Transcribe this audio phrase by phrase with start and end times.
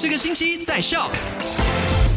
[0.00, 1.10] 这个星期在笑。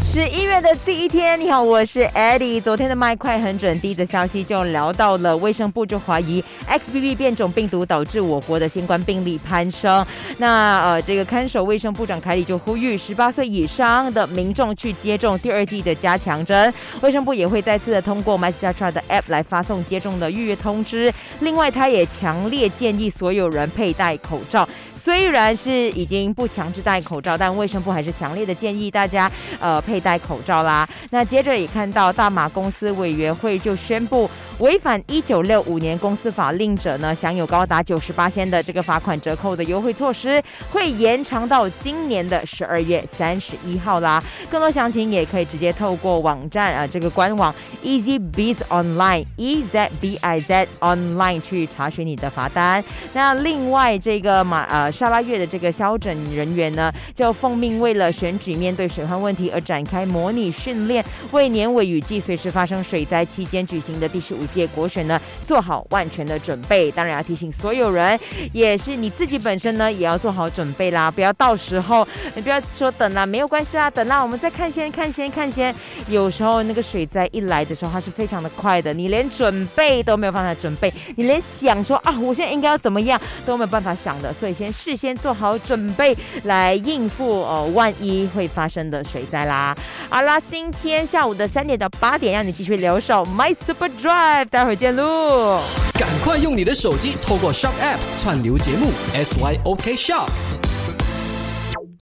[0.05, 2.61] 十一月的第一天，你好，我是 Eddie。
[2.61, 10.05] 昨天的麦快很准，第一则消息就聊到了卫生部就怀疑 XBB 变种病毒导致我国的新冠病例攀升。
[10.37, 16.71] 那呃，这个看守卫生部长凯里就呼吁十八岁以上的民众去接种第二季的加强针。
[17.01, 21.11] 卫生部也会再次的通过 MyStatra 的 App 来发送接种的预约通知。
[21.39, 24.69] 另外，他也强烈建议所有人佩戴口罩。
[25.03, 30.87] 虽然是已经不强制戴口罩，但卫生部还是强烈的建议大家呃佩戴口罩啦。
[31.09, 34.29] 那接着也看到大马公司委员会就宣布，
[34.59, 44.23] 违反一九六五年公司法令者呢，享有高达九十八仙的这个罚款折扣的优惠措施，会延长到今年的十二月三十一号啦。
[44.51, 47.51] 更多详情也可以直接透过网站啊这个官网
[47.83, 52.83] Easy Biz Online E Z B I Z Online 去查询你的罚单。
[53.13, 54.90] 那另外这个马呃。
[54.91, 66.91] 沙拉越的这个消诊人员呢，就奉命为了选举面对水患问题而展开模拟训练，为年尾雨季随时发生水灾期间举行的第十五届国选呢做好万全的准备。
[66.91, 68.19] 当然要提醒所有人，
[68.51, 75.73] 也是你自己本身呢也要做好准备啦，不要到时候你不要说等啦，没有关系啦，等啦，我们再看先看先看先。
[76.07, 84.71] 有时候那个水灾一来的时候，它是非常的快的，你连准备都没有办法准备，你连想说啊，我现在应该要怎么样都没有办法想的，所以先。
[84.81, 89.75] 事先做好准备来应付哦，万一会发生的水灾啦。
[90.09, 95.61] 好啦，今天下午的三点到八点，让你继续留守 My Super Drive，待会儿见喽！
[95.93, 100.27] 赶快用你的手机透过 Shop App 串流节目 SYOK Shop。